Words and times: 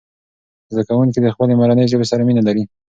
زده 0.71 0.83
کوونکي 0.89 1.19
د 1.21 1.27
خپلې 1.35 1.53
مورنۍ 1.59 1.85
ژبې 1.91 2.05
سره 2.11 2.21
مینه 2.27 2.41
لري. 2.47 2.63